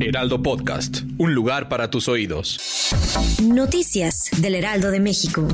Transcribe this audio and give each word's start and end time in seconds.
Heraldo 0.00 0.42
Podcast. 0.42 1.02
Un 1.18 1.34
lugar 1.34 1.68
para 1.68 1.90
tus 1.90 2.08
oídos. 2.08 2.60
Noticias 3.42 4.30
del 4.38 4.54
Heraldo 4.54 4.90
de 4.90 5.00
México. 5.00 5.46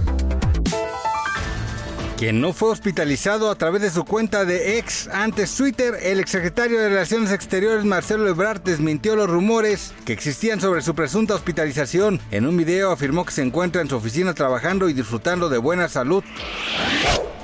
Quien 2.19 2.41
no 2.41 2.53
fue 2.53 2.71
hospitalizado 2.71 3.51
a 3.51 3.55
través 3.57 3.83
de 3.83 3.91
su 3.91 4.05
cuenta 4.05 4.45
de 4.45 4.79
ex 4.79 5.09
antes 5.09 5.57
Twitter, 5.57 5.95
el 6.03 6.21
exsecretario 6.21 6.79
de 6.79 6.91
Relaciones 6.91 7.33
Exteriores 7.33 7.85
Marcelo 7.85 8.29
Ebrard 8.29 8.63
desmintió 8.63 9.17
los 9.17 9.29
rumores 9.29 9.93
que 10.05 10.13
existían 10.13 10.61
sobre 10.61 10.83
su 10.83 10.95
presunta 10.95 11.35
hospitalización. 11.35 12.21
En 12.31 12.47
un 12.47 12.57
video 12.57 12.93
afirmó 12.93 13.25
que 13.25 13.33
se 13.33 13.43
encuentra 13.43 13.83
en 13.83 13.89
su 13.89 13.97
oficina 13.97 14.35
trabajando 14.35 14.89
y 14.89 14.93
disfrutando 14.93 15.49
de 15.49 15.59
buena 15.59 15.89
salud. 15.89 16.23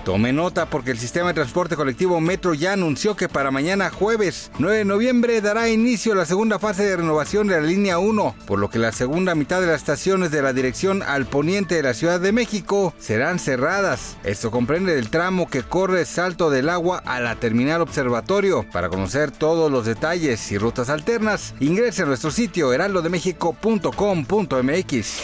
Tome 0.04 0.32
nota 0.32 0.66
porque 0.66 0.92
el 0.92 0.98
sistema 0.98 1.28
de 1.28 1.34
transporte 1.34 1.76
colectivo 1.76 2.20
Metro 2.20 2.54
ya 2.54 2.72
anunció 2.72 3.14
que 3.16 3.28
para 3.28 3.50
mañana 3.50 3.90
jueves 3.90 4.50
9 4.58 4.78
de 4.78 4.84
noviembre 4.86 5.42
dará 5.42 5.68
inicio 5.68 6.14
la 6.14 6.24
segunda 6.24 6.58
fase 6.58 6.84
de 6.84 6.96
renovación 6.96 7.48
de 7.48 7.60
la 7.60 7.66
línea 7.66 7.98
1, 7.98 8.34
por 8.46 8.58
lo 8.58 8.70
que 8.70 8.78
la 8.78 8.92
segunda 8.92 9.34
mitad 9.34 9.60
de 9.60 9.66
las 9.66 9.76
estaciones 9.76 10.30
de 10.30 10.40
la 10.40 10.54
dirección 10.54 11.02
al 11.02 11.26
poniente 11.26 11.74
de 11.74 11.82
la 11.82 11.92
Ciudad 11.92 12.18
de 12.18 12.32
México 12.32 12.94
serán 12.98 13.38
cerradas. 13.38 14.16
Esto 14.24 14.50
comprende 14.50 14.98
el 14.98 15.10
tramo 15.10 15.50
que 15.50 15.62
corre 15.62 16.06
Salto 16.06 16.48
del 16.48 16.70
Agua 16.70 17.02
a 17.04 17.20
la 17.20 17.36
terminal 17.36 17.82
observatorio. 17.82 18.64
Para 18.72 18.88
conocer 18.88 19.30
todos 19.30 19.70
los 19.70 19.84
detalles 19.84 20.50
y 20.50 20.56
rutas 20.58 20.88
alternas, 20.88 21.54
ingrese 21.60 22.02
a 22.02 22.06
nuestro 22.06 22.30
sitio 22.30 22.72
heraldodemexico.com.mx. 22.72 25.20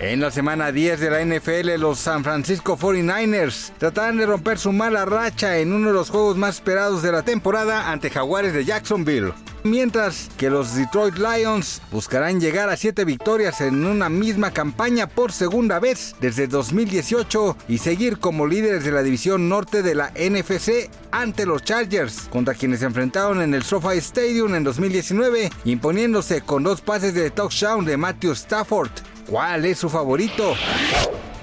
En 0.00 0.20
la 0.20 0.30
semana 0.30 0.70
10 0.70 1.00
de 1.00 1.10
la 1.10 1.24
NFL, 1.24 1.80
los 1.80 1.98
San 1.98 2.22
Francisco 2.22 2.78
49ers 2.78 3.72
tratarán 3.78 4.16
de 4.18 4.26
romper 4.26 4.58
su 4.58 4.72
mala 4.72 5.04
racha 5.04 5.58
en 5.58 5.72
uno 5.72 5.88
de 5.88 5.94
los 5.94 6.10
juegos 6.10 6.36
más 6.36 6.56
esperados 6.56 7.02
de 7.02 7.12
la 7.12 7.22
temporada 7.22 7.90
ante 7.90 8.10
Jaguares 8.10 8.52
de 8.52 8.64
Jacksonville. 8.64 9.32
Mientras 9.64 10.30
que 10.36 10.50
los 10.50 10.74
Detroit 10.74 11.16
Lions 11.16 11.82
buscarán 11.90 12.40
llegar 12.40 12.70
a 12.70 12.76
7 12.76 13.04
victorias 13.04 13.60
en 13.60 13.84
una 13.84 14.08
misma 14.08 14.52
campaña 14.52 15.08
por 15.08 15.32
segunda 15.32 15.80
vez 15.80 16.14
desde 16.20 16.46
2018 16.46 17.56
y 17.68 17.78
seguir 17.78 18.18
como 18.18 18.46
líderes 18.46 18.84
de 18.84 18.92
la 18.92 19.02
división 19.02 19.48
norte 19.48 19.82
de 19.82 19.96
la 19.96 20.10
NFC 20.10 20.88
ante 21.10 21.44
los 21.44 21.64
Chargers, 21.64 22.28
contra 22.30 22.54
quienes 22.54 22.80
se 22.80 22.86
enfrentaron 22.86 23.42
en 23.42 23.52
el 23.52 23.64
SoFi 23.64 23.98
Stadium 23.98 24.54
en 24.54 24.64
2019, 24.64 25.50
imponiéndose 25.64 26.40
con 26.42 26.62
dos 26.62 26.80
pases 26.80 27.14
de 27.14 27.30
touchdown 27.30 27.84
de 27.84 27.96
Matthew 27.96 28.32
Stafford. 28.32 28.90
¿Cuál 29.26 29.64
es 29.64 29.78
su 29.78 29.90
favorito? 29.90 30.54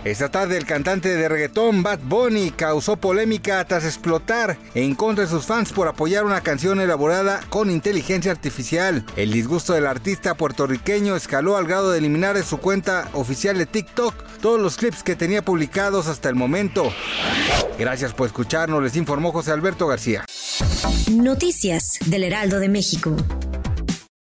Esta 0.06 0.30
tarde 0.30 0.56
el 0.56 0.68
cantante 0.68 1.10
de 1.16 1.28
reggaetón 1.28 1.82
Bad 1.82 1.98
Bunny 2.04 2.52
causó 2.52 2.96
polémica 2.96 3.66
tras 3.66 3.86
explotar 3.86 4.56
en 4.76 4.94
contra 4.94 5.24
de 5.24 5.32
sus 5.32 5.48
fans 5.48 5.74
por 5.74 5.88
apoyar 5.88 6.26
una 6.26 6.42
canción 6.42 6.80
elaborada 6.80 7.42
con 7.50 7.72
inteligencia 7.72 8.32
artificial. 8.32 9.04
El 9.16 9.32
disgusto 9.32 9.74
del 9.74 9.88
artista 9.88 10.36
puertorriqueño 10.36 11.16
escaló 11.16 11.58
al 11.58 11.66
grado 11.66 11.90
de 11.90 11.98
eliminar 11.98 12.36
de 12.36 12.44
su 12.44 12.60
cuenta 12.60 13.10
oficial 13.14 13.58
de 13.58 13.66
TikTok 13.66 14.14
todos 14.42 14.62
los 14.62 14.78
clips 14.78 15.02
que 15.02 15.16
tenía 15.16 15.44
publicados 15.44 16.06
hasta 16.06 16.30
el 16.30 16.36
momento. 16.36 16.94
Gracias 17.80 18.14
por 18.14 18.28
escucharnos, 18.28 18.84
les 18.84 18.96
informó 18.96 19.32
José 19.32 19.54
Alberto 19.54 19.88
García. 19.88 20.24
Noticias 21.12 21.98
del 22.06 22.26
Heraldo 22.26 22.60
de 22.60 22.70
México. 22.70 23.16